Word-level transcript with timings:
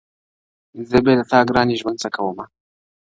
زه 0.89 0.97
بې 1.03 1.13
له 1.19 1.23
تا 1.31 1.39
گراني 1.49 1.75
ژوند 1.81 1.97
څه 2.03 2.09
كومه 2.15 2.45